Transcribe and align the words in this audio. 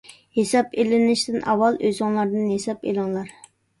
ھېساب 0.37 0.71
ئېلىنىشتىن 0.83 1.45
ئاۋۋال 1.51 1.77
ئۆزۈڭلاردىن 1.89 2.51
ھېساب 2.55 2.89
ئېلىڭلار. 2.91 3.31